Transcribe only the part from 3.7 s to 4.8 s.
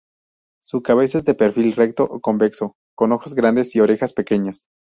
y orejas pequeñas.